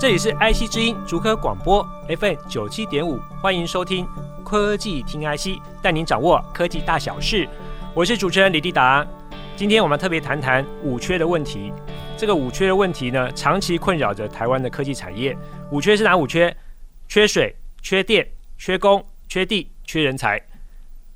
[0.00, 4.06] 这里是 IC 之音竹科广播 FM 九七点五，欢迎收听
[4.44, 7.48] 科技听 IC，带您掌握科技大小事。
[7.94, 9.04] 我是主持人李立达。
[9.56, 11.72] 今天我们特别谈谈五缺的问题。
[12.16, 15.36] 这个五缺的问题呢，长期困扰着台湾的科技产业。
[15.72, 16.56] 五缺是哪五缺？
[17.08, 18.24] 缺水、缺电、
[18.56, 20.40] 缺工、缺地、缺人才。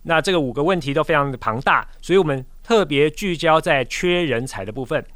[0.03, 5.07] 那这个五个问题都非常的庞大，所以我们特别聚焦在缺人才的部分。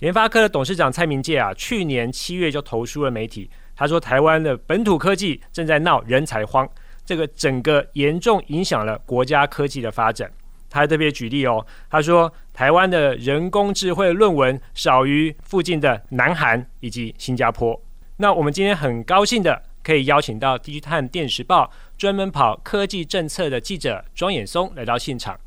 [0.00, 6.68] 联发科的董事长蔡明介啊，去年七月就投书了媒体，他说台湾的本土科技正在闹人才荒，
[7.04, 10.30] 这个整个严重影响了国家科技的发展。
[10.68, 17.80] 他还特别举例哦，他说台湾的人工智慧论文少于附近的南韩以及新加坡。
[18.18, 21.64] 那我们今天很高兴的可以邀请到《地区碳电时报》
[21.96, 25.38] 专门跑科技政策的记者庄衍松来到现场，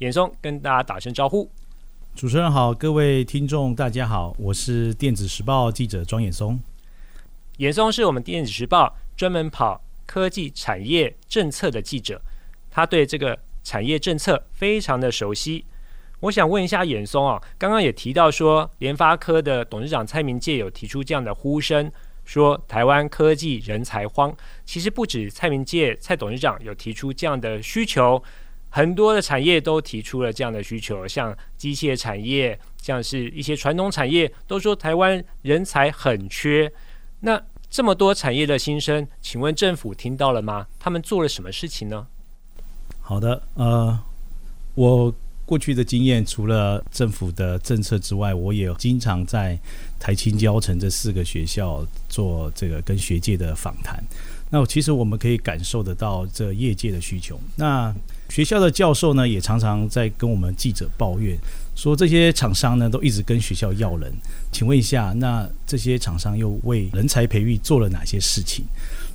[0.00, 1.48] 衍松跟大家打声招呼。
[2.14, 6.60] 主持人好，各位听众大家好，我是电子时报记者庄衍松。
[7.56, 12.20] 衍松是我们电子时报专门跑科技产业政策的记者，
[12.70, 15.64] 他对这个产业政策非常的熟悉。
[16.20, 21.90] 我想问一下衍松啊，刚刚也提到说，联发科的董事长蔡明介有提出这样的呼声，
[22.24, 24.32] 说台湾科技人才荒。
[24.66, 28.22] 其实不止蔡明介蔡董事长有提出这样的需求。
[28.74, 36.72] 很多的产业都提出了这样的需求，像机械产业，像是一些传统产业，都说台湾人才很缺。
[37.20, 40.66] 那这么多产业的心声，请问政府听到了吗？
[40.80, 42.06] 他们做了什么事情呢？
[43.02, 44.00] 好的，呃，
[44.74, 45.14] 我
[45.44, 49.58] 过去的经验，除了政府的政策之外，我也经常在
[50.00, 54.02] 台青交成这四个学校做这个跟学界的访谈。
[54.48, 57.38] 那其实我们可以感受得到这业界的需求。
[57.56, 57.94] 那
[58.32, 61.36] 学校的教授呢，也常常在跟我们记者抱怨，
[61.74, 64.10] 说这些厂商呢都一直跟学校要人。
[64.50, 68.64] 请问一下，那这些厂商又为人才培育做了哪些事情？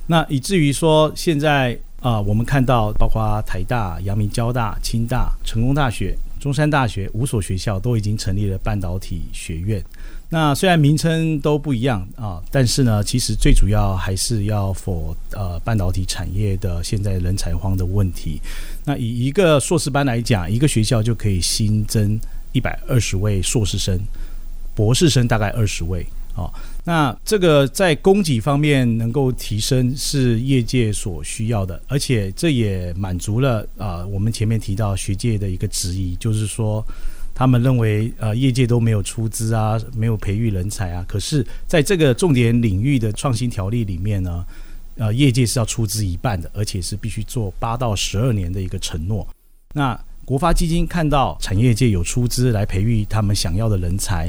[0.06, 9.82] 那以至于说现在啊、我们看到包括台大、阳明交大、清大、成功大学、中山大学五所学校都已经成立了半导体学院。
[10.30, 18.40] 那虽然名称都不一样啊，但是呢，其实最主要还是要否呃半导体产业的现在人才荒的问题。
[18.84, 22.20] 那以一个硕士班来讲，一个学校就可以新增
[22.52, 23.98] 一百二十位硕士生，
[24.74, 26.06] 博士生大概二十位
[26.38, 26.52] 啊。
[26.84, 36.84] 那这个在供给方面能够提升是业界所需要的，而且这也满足了啊我们前面提到学界的一个质疑，就是说。
[37.34, 41.04] 他们认为，呃，业界都没有出资啊，没有培育人才啊。
[41.06, 44.44] 可是，在这个重点领域的创新条例里面呢，
[44.96, 49.24] 呃，业界是要出资一半的，而且是必须做八到十二年的一个承诺。
[49.72, 54.28] 那国发基金看到产业界有出资来培育他们想要的人才，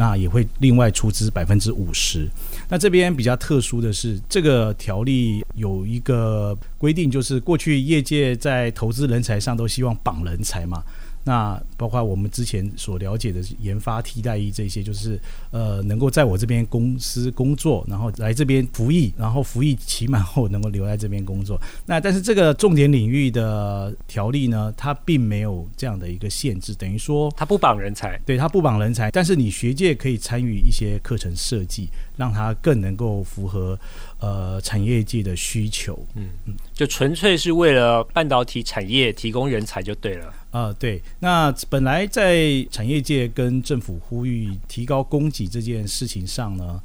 [0.00, 2.26] 那也会另外出资百分之五十。
[2.70, 10.82] 那这边比较特殊的是，这个条例有一个规定，就是过去业界在投资人才上都希望绑人才嘛。
[11.22, 15.20] 那包括我们之前所了解的研发替代役这些，就是
[15.50, 21.60] 呃能够在我这边公司工作，然后来这边服役，然后服役期满后能够留在这边工作。
[21.86, 33.78] 那但是这个重点领域的条例呢，它并没有这样的一个限制，等于说它不绑人才，对，它不绑人才，但是你学界可以参与一些课程设计，让它更能够符合
[34.18, 35.98] 呃产业界的需求。
[36.14, 40.34] 嗯嗯，就纯粹是为了半导体产业提供人才就对了。
[40.50, 46.82] 啊、呃，对，那本来在产业界跟政府呼吁提高供给这件事情上呢，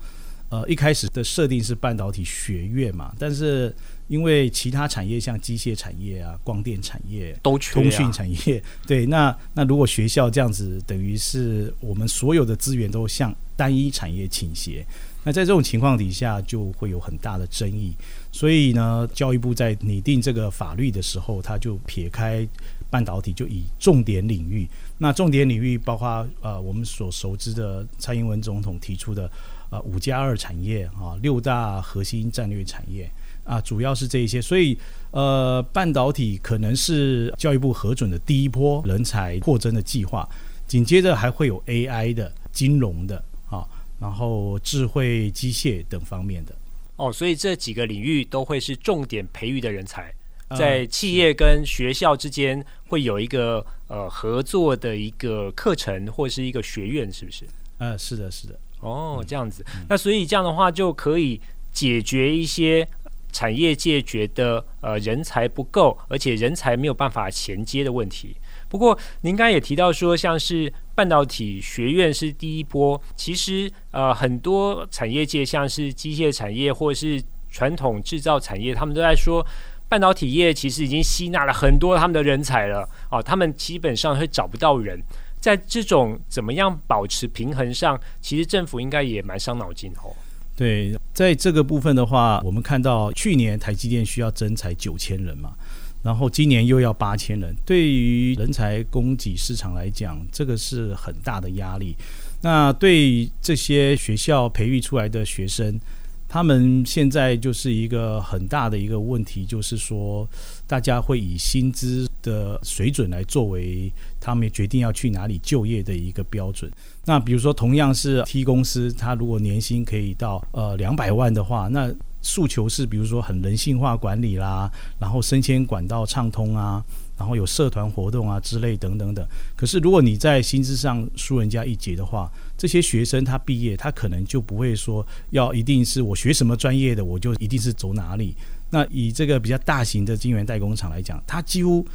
[0.50, 3.76] 呃，一开始的设定是半导体学院嘛，但是
[4.08, 14.86] 因为其他产业像机械产业啊、光电产业、都缺、啊、通讯产业， 对，那那如果学校这样子，等于是我们所有的资源都向单一产业倾斜，
[15.24, 17.96] 那在这种情况底下就会有很大的争议，
[18.32, 22.48] 所以呢，教育部在拟定这个法律的时候，他就撇开。
[22.90, 24.68] 半导体就以重点领域，
[24.98, 29.30] 那重点领域包括呃我们所熟知的蔡英文总统提出的
[29.70, 33.10] 呃五加二产业啊，六大核心战略产业
[33.44, 34.78] 啊，主要是这一些，所以
[35.12, 40.28] 呃半导体可能是教育部核准的第一波人才扩增的计划，
[40.68, 43.68] 紧接着还会有 AI 的、金融的啊，
[44.00, 46.56] 然后智慧机械等方面的。
[46.98, 50.14] 哦，所以这几个领域都会是重点培育的人才，
[50.56, 57.46] 在企业跟学校之间会有一个呃合作的一个课程或是一个学院，是不是？
[57.78, 58.60] 呃，是的，是的。
[58.82, 62.88] 哦，这样子，那所以这样的话就可以解决一些
[63.32, 68.36] 产业界觉得呃人才不够，而且人才没有办法衔接的问题。
[68.70, 79.46] 不过您刚刚也提到说，像是半导体学院是第一波，其实呃很多产业界，像是机械产业或是传统制造产业，他们都在说
[79.88, 85.02] 半导体业其实已经吸纳了很多他们的人才了哦，他们基本上会找不到人。
[85.40, 90.16] 在这种怎么样保持平衡上，其实政府应该也蛮伤脑筋哦。
[90.56, 95.54] 对，在这个部分的话，我们看到去年台积电需要增才九千人嘛，
[96.02, 101.96] 然后今年又要八千人，对于人才供给市场来讲，这个是很大的压力。
[102.42, 105.80] 那对这些学校培育出来的学生，
[106.28, 110.28] 他们现在就是一个很大的一个问题，就是说
[110.68, 116.70] 大家会以薪资的水准来作为他们决定要去哪里就业的一个标准。
[117.06, 124.70] 那比如说，同样是 T 公司，它如果年薪可以到呃两百万的话，那诉求是比如说很人性化管理啦，
[125.00, 126.84] 然后升迁管道畅通啊，
[127.18, 129.28] 然后有社团活动啊之类等等等。
[129.56, 138.36] 可是如果你在薪资上输人家一截的话，这些学生他毕业，他可能就不会说要一定是我学什么专业的，我就一定是走哪里。
[138.70, 141.86] 那以这个比较大型的晶圆代工厂来讲，他几乎。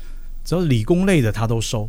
[0.43, 1.88] 只要理工类的他都收，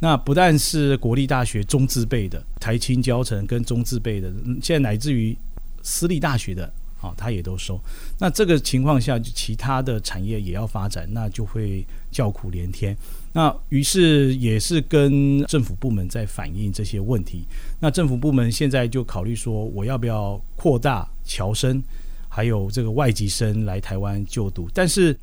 [0.00, 4.28] 那不但是国立大学中字辈的，台清交成跟中字辈的，
[4.60, 5.38] 现在乃至于
[5.82, 6.70] 私立大学的
[7.06, 7.80] 啊，他也都收。
[8.18, 12.96] 那这个情况下，其他的产业也要发展，那就会叫苦连天。
[13.32, 17.46] 那于是也是跟政府部门在反映这些问题。
[17.78, 21.82] 那政府部门现在就考虑说，我要不要扩大侨生，
[22.28, 24.68] 还有这个外籍生来台湾就读？
[24.72, 25.16] 但是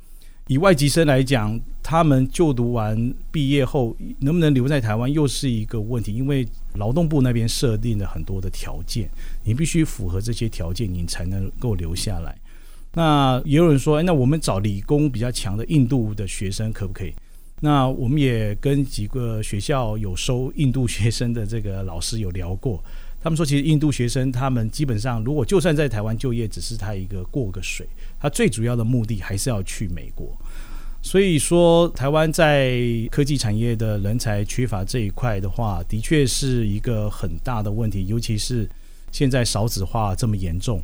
[0.46, 6.14] 以外籍生来讲，他们就读完毕业后能不能留在台湾，又是一个问题。
[6.14, 9.08] 因为劳动部那边设定了很多的条件，
[9.42, 12.36] 你必须符合这些条件，你才能够留下来。
[12.92, 17.14] 那也有人说，哎，那我们找理工比较强的印度的学生可不可以？
[17.60, 22.84] 那我们也跟几个学校有收印度学生的这个老师有聊过。
[23.24, 27.88] 他们说，其实印度学生他们基本上，如果就算在台湾就业，只是他一个过个水，
[28.20, 30.28] 他最主要的目的还是要去美国。
[31.00, 32.78] 所以说，台湾在
[33.10, 38.68] 科技产业的人才缺乏这一块的话，的确是一个很大的问题，尤其是
[39.10, 40.82] 现在少子化这么严重。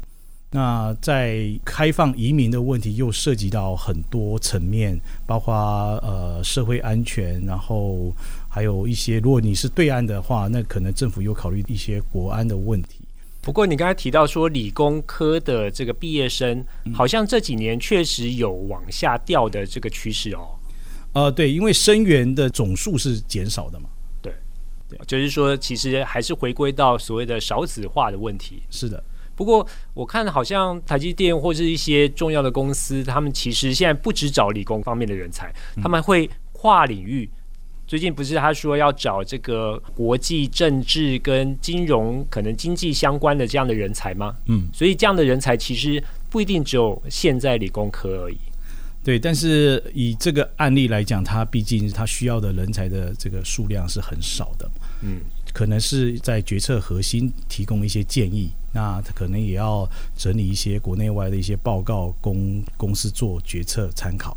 [0.53, 5.55] 那在开放移民的问题又涉及到很多层面，包括
[6.03, 8.13] 呃社会安全，然后
[8.52, 12.99] 还有一些，如果你是对岸的话，那可能政府有考虑一些国安的问题。
[13.41, 16.62] 不过你刚才提到说理工科的这个毕业生，
[16.93, 20.58] 好像这几年确实有往下掉的这个趋势哦。
[21.12, 23.88] 呃，对，因为生源的总数是减少的嘛。
[24.20, 24.35] 对，
[24.88, 28.62] 对，就是说其实还是回归到所谓的少子化的问题。
[28.69, 29.02] 是的。
[29.37, 35.50] 不过我看好像台积电或是一些重要的公司，他们其实现在不只找理工方面的人才，
[35.81, 37.31] 他们会跨领域。
[37.91, 44.37] 最近不是他说要找这个国际政治跟金融可能经济相关的这样的人才吗？
[44.47, 48.37] 嗯，所以这样的人才其实不一定只有现在理工科而已。
[49.03, 54.71] 对，但是以这个案例来讲，他毕竟他需要的人才的这个数量是很少的。
[55.03, 55.23] 嗯。
[55.53, 59.85] 可能是在决策核心提供一些建议，那他可能也要
[60.17, 64.37] 整理一些国内外的一些报告，供公司做决策参考。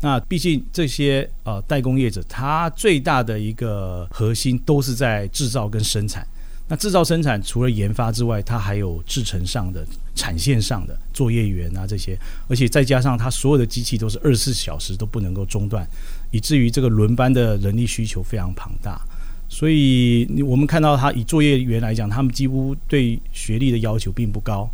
[0.00, 6.26] 那毕竟这些呃代工业者，他最大的一个核心都是在制造跟生产。
[6.68, 9.84] 那制造生产除了研发之外，它还有制程上的、
[10.14, 12.16] 产线上的作业员啊这些，
[12.48, 15.84] 而且再加上它所有的机器都是二十四小时都不能够中断，
[16.30, 19.00] 以至于这个轮班的人力需求非常庞大。
[19.48, 24.70] 所以，我们看到他以作业员来讲，他们几乎对学历的要求并不高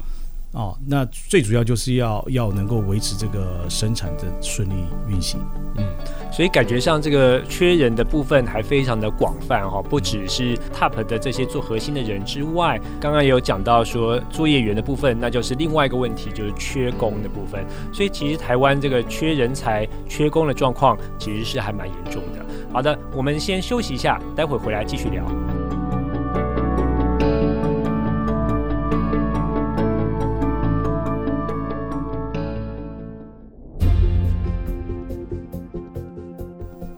[0.57, 0.77] 哦。
[0.87, 4.75] 那最主要就是要要能够维持这个生产的顺利
[5.09, 5.41] 运行。
[5.79, 5.85] 嗯，
[6.33, 17.63] 所以感觉上这个缺人的部分还非常的广泛哈，不只是 TOP 的这些做核心的人之外，刚刚也有讲到说作业员的部分，那就是另外一个问题，就是缺工的部分。
[17.93, 22.45] 所以其实台湾这个缺人才、缺工的状况其实是还蛮严重的。
[22.73, 25.23] 好的，我们先休息一下，待会回来继续聊。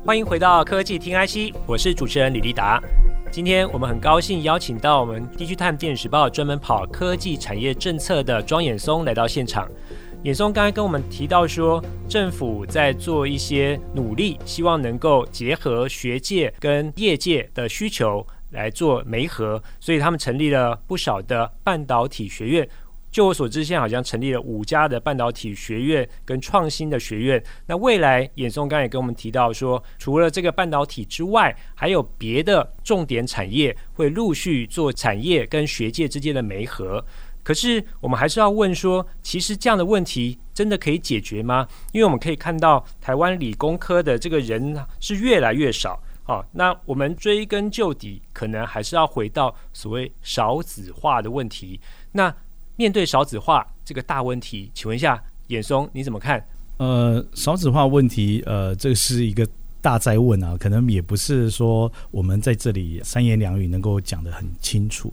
[0.09, 2.83] 欢迎回到科技听 IC，我是主持人李立达。
[3.31, 9.71] 今天我们很高兴邀请到我们《地区探电子时报》专门跑科技产业政策的庄衍松来到现场。
[10.25, 22.67] 衍松刚才跟我们提到说，政府在做一些努力，希望能够结合学界跟业界的需求来做媒合，所以他们成立了不少的半导体学院。
[23.19, 27.43] 就我所知，现在好像成立了五家的半导体学院跟创新的学院。
[27.67, 37.05] 那未来，衍松刚也跟我们提到说，除了这个半导体之外，还有别的重点产业会陆续做产业跟学界之间的媒合。
[37.43, 41.67] 可是，我们还是要问说，其实这样的问题真的可以解决吗？
[41.91, 46.01] 因为我们可以看到，台湾理工科的这个人是越来越少。
[46.23, 51.81] 好，那我们追根究底，可能还是要回到所谓少子化的问题。
[52.13, 52.33] 那
[52.79, 56.43] 面对少子化这个大问题，请问一下衍松你怎么看？
[56.77, 59.45] 呃，少子化问题，呃，这是一个
[59.83, 65.13] 大哉问啊，可能也不是说我们在这里三言两语能够讲得很清楚。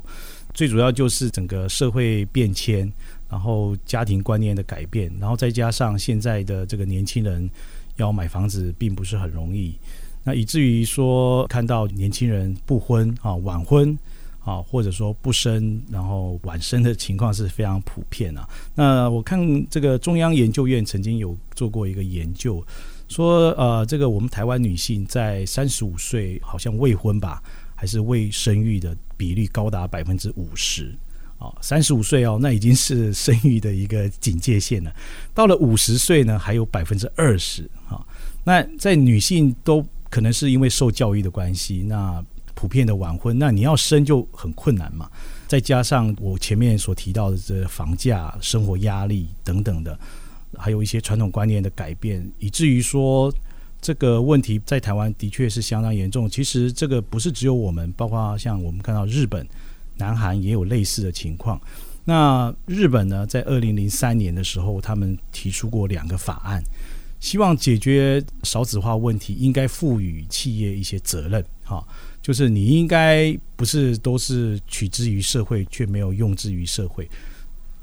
[0.53, 2.89] 最主要就是整个社会变迁，
[3.27, 7.49] 然后家庭观念的改变，然后再加上现在的这个年轻人
[7.95, 9.75] 要买房子并不是很容易，
[10.23, 13.97] 那以至于说看到年轻人不婚啊，晚婚。
[14.45, 18.47] 啊，或者说不生，然后晚生的情况是非常普遍啊。
[18.75, 19.39] 那我看
[19.71, 22.63] 这个中央研究院曾经有做过一个研究，
[23.07, 27.41] 说呃，这个我们台湾女性在三十五岁好像未婚吧，
[27.73, 30.95] 还是未生育的比例高达百分之五十
[31.39, 31.51] 啊。
[31.59, 34.93] 三十五岁哦，那已经是生育的一个警戒线了。
[35.33, 38.05] 到了五十岁呢，还有百分之二十啊。
[38.43, 42.23] 那在女性都可能是因为受教育的关系，那。
[42.55, 45.07] 普遍的晚婚，那你要生就很困难嘛。
[45.47, 49.97] 再加上我前面所提到的这房价、生活压力等等的，
[50.57, 53.31] 还有一些传统观念的改变，以至于说
[53.79, 56.27] 这个问题在台湾的确是相当严重。
[56.27, 59.47] 其实这个不是只有我们，包括像我们看到日本、
[59.97, 61.61] 南韩也有类似的情况。
[62.03, 66.63] 那日本呢，在二零零三年的时候，他们提出过两个法案，
[67.19, 71.83] 希望解决少子化问题，应该赋予企业一些责任，哈。
[72.21, 77.07] 就是你应该不是都是取之于社会，却没有用之于社会。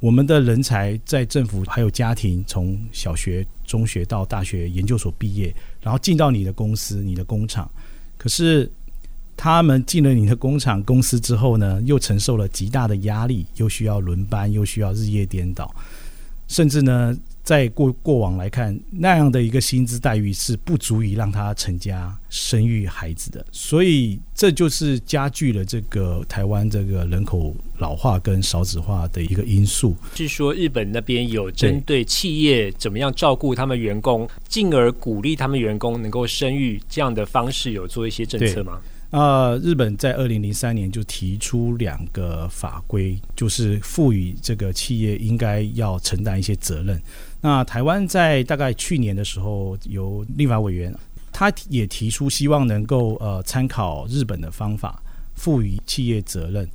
[0.01, 7.71] 我们的人才在政府还有家庭，从小学、中学到大学、研究所毕业，然后进到你的公司、你的工厂。
[8.19, 8.69] 可是
[9.37, 15.73] 他们进了你的工厂、公司之后呢，又承受了极大的压力，又需要轮班，又需要日夜颠倒，
[16.49, 17.17] 甚至呢。
[17.43, 29.97] 在过过往来看，那样的一个薪资待遇是不足以让他成家生育孩子的，所以这就是加剧了这个台湾这个人口老化跟少子化的一个因素。
[30.15, 38.81] 据说日本那边有针对企业怎么样照顾他们员工，进而鼓励他们员工能够生育这样的方式，有做一些政策吗？
[39.11, 46.99] 啊、呃，日本在二零零三年就提出两个法规，就是赋予这个企业应该要承担一些责任。
[47.43, 50.95] 那台湾在大概去年的时候，由立法委员
[51.31, 55.03] 他也提出希望能够呃参考日本的方法，
[55.35, 56.67] 赋予企业责任。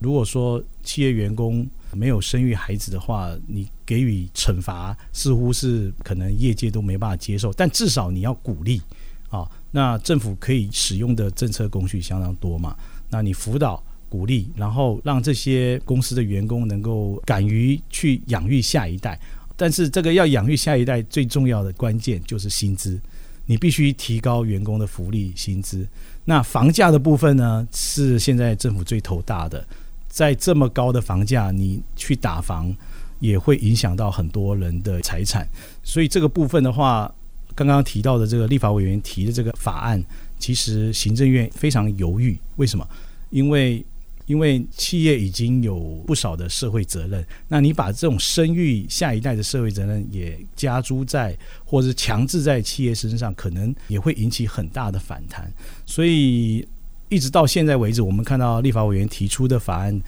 [0.00, 8.82] 如果说企业员工没有生育孩子的话，你给予惩罚似乎是可能业界都没办法接受，但至少你要鼓励
[9.30, 9.48] 啊。
[9.70, 12.76] 那政府可以使用的政策工具相当多嘛，
[13.08, 19.18] 那你辅导鼓励，然后让这些公司的员工能够敢于去养育下一代。
[19.56, 23.00] 但是这个要养育下一代最重要的关键就是薪资，
[23.46, 25.86] 你必须提高员工的福利薪资。
[26.24, 29.66] 那房价的部分呢，是现在政府最头大的，
[30.08, 32.74] 在这么高的房价，你去打房
[33.18, 35.48] 也会影响到很多人的财产。
[35.82, 37.12] 所以这个部分的话，
[37.54, 40.02] 刚刚提到的这个立法委员提的这个法案，
[40.38, 42.38] 其实行政院非常犹豫。
[42.56, 42.86] 为什么？
[43.30, 43.84] 因为
[44.26, 55.50] 因为企业已经有不少的社会责任，那你把这种生育下一代的社会责任也加诸在，或者是强制在企业身上，可能也会引起很大的反弹。
[55.84, 56.66] 所以
[57.08, 60.02] 一直到现在为止，我们看到立法委员提出的法案，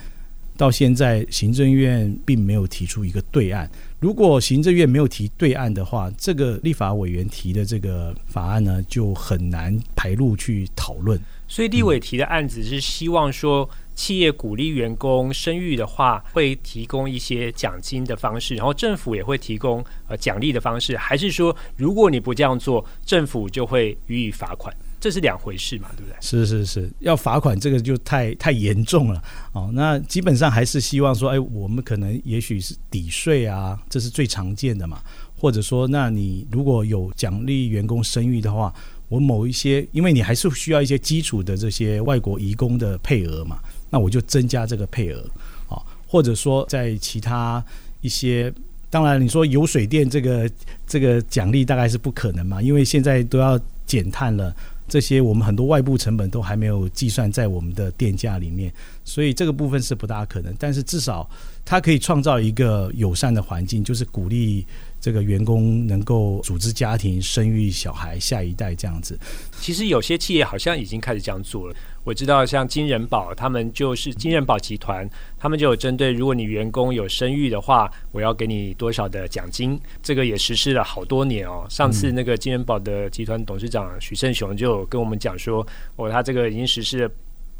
[0.56, 3.70] 到现在行政院并没有提出一个对案。
[4.00, 11.20] 如果行政院没有提对案的话，这个立法委员提的这个法案呢，就很难排入去讨论。
[11.49, 24.73] 所以立委提的案子是希望说，企业鼓励员工生育的话，会提供一些奖金的方式，然后政府也会提供呃奖励的方式，还是说如果你不这样做，政府就会予以罚款？
[25.00, 26.17] 这是两回事嘛，对不对？
[26.21, 29.71] 是是是，要罚款这个就太太严重了哦。
[29.73, 35.00] 那基本上还是希望说，哎，我们可能也许是抵税啊，这是最常见的嘛。
[35.40, 38.75] 或者说，那你如果有奖励员工生育的话，
[39.08, 43.58] 我某一些，因为你还是需要一些基础的这些外国移工的配额嘛，
[43.90, 45.20] 那我就增加这个配额
[45.68, 47.64] 啊，或者说在其他
[48.00, 48.52] 一些，
[48.90, 50.50] 当然你说油水电这个
[50.86, 54.54] 这个奖励大概是不可能嘛，因为现在都要减碳了。
[54.88, 58.72] 这些我们很多外部成本都还没有计算在我们的电价里面，
[59.08, 60.54] 所以这个部分是不大可能。
[60.58, 61.28] 但是至少
[61.64, 64.66] 它可以创造一个友善的环境，就是鼓励
[65.00, 69.18] 这个员工能够组织家庭、生育小孩、下一代这样子。
[69.58, 71.74] 其实有些企业好像已经开始这样做了。
[72.04, 79.78] 我知道，像金仁宝，他们就是金仁宝集团，他们就有针对，如果你员工有生育的话，我要给你多少的奖金。
[80.02, 81.66] 这个也实施了好多年哦。
[81.68, 87.10] 上次那个金仁宝的集团董事长许胜雄就跟我们讲说，哦，他这个已经实施了。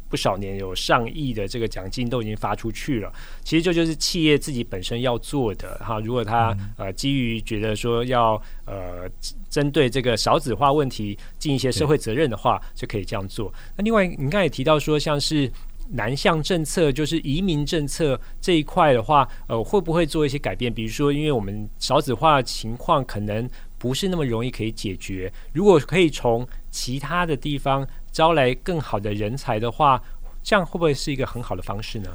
[0.09, 3.13] 不少年有上亿的这个奖金都已经发出去了，
[3.43, 5.99] 其实这就，是企业自己本身要做的哈。
[5.99, 9.09] 如果他呃基于觉得说要呃
[9.49, 13.53] 针对这个少子化问题尽一些社会责任的话，就可以这样做。
[13.77, 15.51] 那另外，你刚才也提到说，像是
[15.91, 20.73] 南向政策，就是移民政策这一块的话，呃，会不会做一些改变？
[20.73, 27.87] 比如说，因为我们少子化情况可能不是那么容易可以解决，如果可以从其他的地方。
[28.11, 30.01] 招来更好的人才的话，
[30.41, 32.09] 这样会不会是一个很好的方式呢？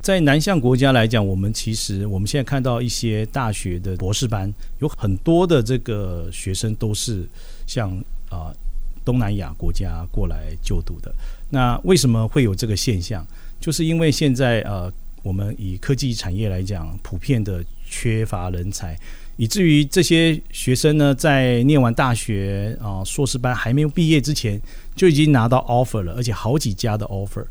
[0.00, 7.24] 在南向国家来讲，我们其实我们现在看到一些大学的博士班，有很多的这个学生都是
[7.68, 7.88] 像
[8.28, 8.56] 啊、呃、
[9.04, 11.14] 东南亚国家过来就读的。
[11.50, 13.24] 那为什么会有这个现象？
[13.60, 18.98] 就是因为现在呃，我们以科技产业来讲，普遍的缺乏人才。
[19.38, 24.60] 以至于这些学生呢，在念完大学啊、硕士班还没有毕业之前，
[24.96, 27.44] 就已经拿到 offer 了，而且好几家的 offer。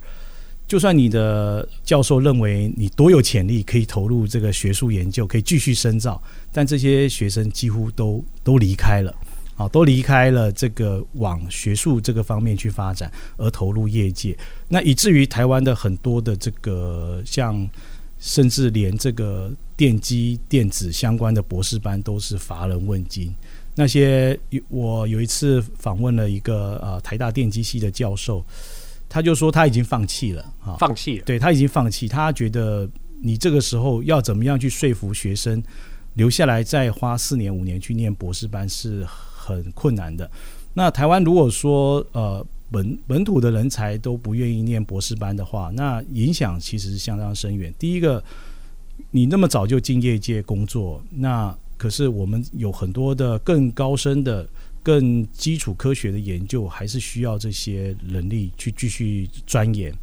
[0.67, 9.15] 就算你的教授认为你多有潜力，可以投入这个学术研究，可以继续深造，但这些学生几乎都都离开了
[9.55, 14.37] 啊，都离开了这个往学术这个方面去发展，而投入业界。
[14.67, 17.65] 那以至于台湾的很多的这个像。
[18.19, 23.33] 甚至连这个电机电子相关的博士班都是乏人问津。
[23.75, 24.37] 那些
[24.69, 28.43] 我有一次访问了一个呃台大电机系的教授，
[29.07, 32.07] 他就说他已经放弃了啊，放弃了，对，他已经放弃。
[32.07, 32.89] 他觉得
[33.21, 35.61] 你这个时候要怎么样去说服学生
[36.15, 40.29] 留下来再花四年五年去念博士班是很困难的。
[40.73, 42.45] 那台湾如果说呃。
[42.71, 47.73] 本本土的人才都不愿意念博士班的话，那影响其实是相当深远。
[47.79, 48.23] 第一个，
[49.11, 54.47] 你那么早就进业界工作，那可是我们有很多的更高深的、
[54.83, 59.93] 更基础科学的研究，还是需要这些能力去继续钻研。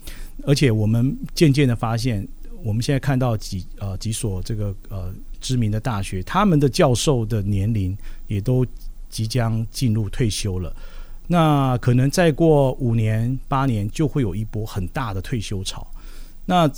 [0.47, 2.27] 而且我们渐渐的发现，
[2.63, 7.97] 我们现在看到几呃几所这个呃知名的大学，他们的教授的年龄
[8.27, 8.65] 也都
[9.11, 10.75] 即将进入退休了。
[11.27, 15.87] 那可能再过五年八年就会有一波很大的退休潮。
[16.45, 16.71] 那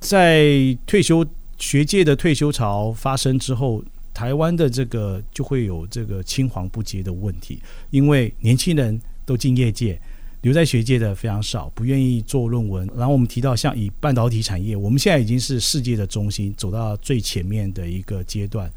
[0.00, 1.24] 在退休
[1.58, 10.00] 学界的退休潮发生之后，台湾的这个就会有这个青黄不接的问题，因为年轻人都进业界，
[10.40, 12.88] 留在学界的非常少，不愿意做论文。
[12.96, 18.70] 然后我们提到像以半导体产业，我们现在已经是世界的中心，走到最前面的一个阶段。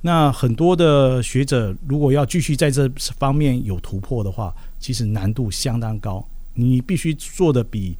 [0.00, 6.26] 那很多的学者如果要继续在这方面有突破的话，其实难度相当高。
[6.54, 7.96] 你必须做得比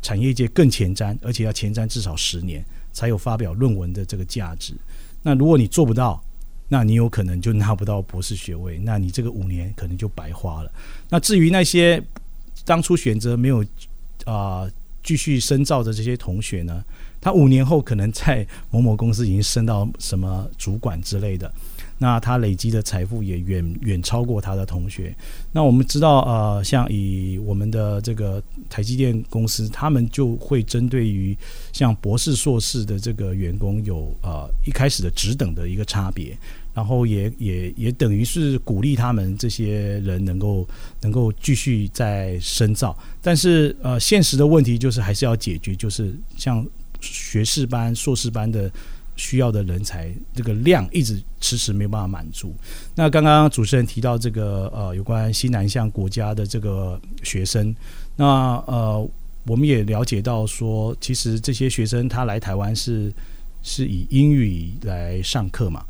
[0.00, 4.74] 产业界更前瞻，而且要前瞻至少十年，才有发表论文的这个价值。
[5.22, 6.22] 那如果你做不到，
[6.68, 10.72] 那你有可能就拿不到博士学位，那你这个五年可能就白花了。
[11.08, 12.02] 那至于那些
[12.64, 13.64] 当初选择没有
[14.24, 14.66] 啊、
[15.02, 16.82] 继续深造的这些同学呢？
[17.22, 21.50] 他五年后可能在某某公司已经升到什么主管之类的，
[21.98, 25.14] 那他累积的财富也远远超过他的同学。
[25.52, 31.36] 那我们知道，呃，像以我们的这个台积电公司，他们就会针对于
[31.72, 36.36] 像博士、硕士的这个员工有呃一开始的职等的一个差别，
[36.74, 40.66] 然后也也也等于是鼓励他们这些人能够
[41.00, 42.98] 能够继续再深造。
[43.20, 46.66] 但是呃，现实的问题就是还是要解决，就是像。
[47.02, 48.70] 学士班、硕士班的
[49.16, 52.54] 需要的人才，这个量一直迟迟没有办法满足。
[52.94, 57.74] 那刚刚主持人提到这个呃，有关西南向国家的这个学生，
[58.16, 58.26] 那
[58.66, 59.06] 呃，
[59.44, 63.12] 我们也了解到说，其实这些学生他来台湾是
[63.62, 65.84] 是以英语来上课嘛。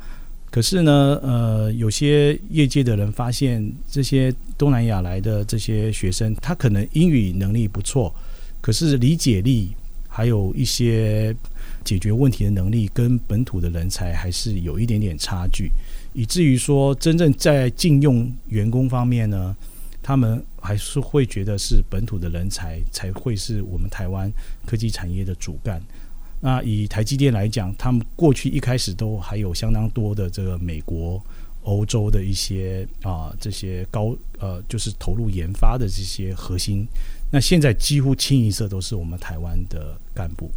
[0.51, 8.13] 可是呢，呃，有些业界的人发现，这些东南亚来的这些学生，他可能英语能力不错，
[8.59, 9.71] 可是理解力。
[10.15, 11.35] 还有一些
[11.83, 15.71] 解决问题的能力跟本土的人才还是有一点点差距，
[16.13, 19.57] 以至于说真正在聘用员工方面呢，
[20.03, 24.31] 他们还是会觉得是本土的人才才会是我们台湾
[24.67, 25.81] 科技产业的主干。
[26.39, 31.19] 那以台积电来讲，他们过去一开始都还有相当多的这个美国、
[31.63, 36.85] 欧洲的一些啊这些高呃就是投入研发的这些核心，
[37.33, 40.51] 那现在几乎清一色都是我们台湾的干部。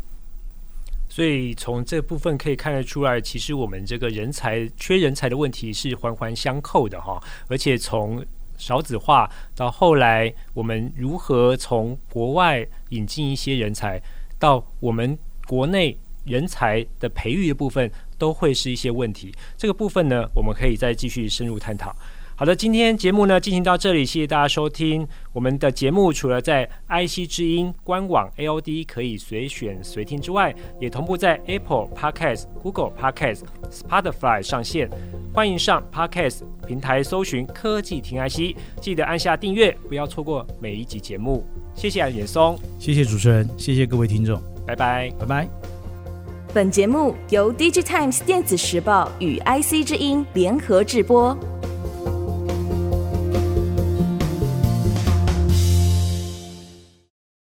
[1.09, 7.19] 所以从这部分可以看得出来，其实我们这个人才缺人才的问题是环环相扣的哈。
[7.49, 8.23] 而且从
[8.59, 13.99] 少子化到后来，我们如何从国外引进一些人才，
[14.39, 15.19] 到我们。
[15.47, 21.95] 国内人才的培育的部分都会是一些问题，这个部分呢，我们可以再继续深入探讨。
[22.39, 26.13] 好的，今天节目呢进行到这里，谢谢大家收听我们的节目。
[26.13, 34.91] 除了在 IC 之音官网 AOD 可以随选随听之外，也同步在 Apple Podcast、Google Podcast、Spotify 上线。
[35.33, 41.43] 欢迎上 Podcast 平台搜寻科技听 IC，记得按下订阅，不要错过每一集节目。
[41.75, 44.39] 谢谢远松，谢谢主持人，谢谢各位听众。
[44.67, 45.49] 拜拜，拜拜。
[46.53, 51.35] 本节目由 DigiTimes 电子时报与 IC 之音联合制播。